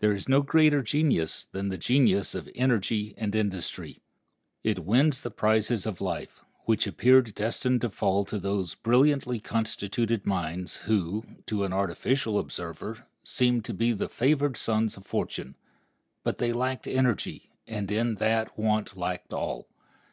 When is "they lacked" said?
16.38-16.88